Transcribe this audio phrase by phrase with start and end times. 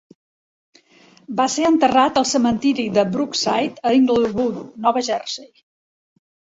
[1.41, 5.55] Va ser enterrat al cementiri de Brookside a Englewood, Nova Jersey.